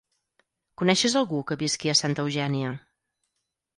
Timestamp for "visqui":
1.65-1.93